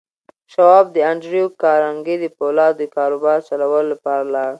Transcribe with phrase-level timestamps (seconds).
[0.53, 4.49] شواب د انډريو کارنګي د پولادو د کاروبار چلولو لپاره لاړ.